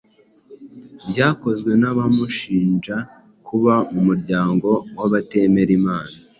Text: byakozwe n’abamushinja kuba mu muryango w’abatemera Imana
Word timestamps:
byakozwe 1.09 1.71
n’abamushinja 1.81 2.97
kuba 3.47 3.73
mu 3.93 4.01
muryango 4.07 4.69
w’abatemera 4.99 5.71
Imana 5.79 6.15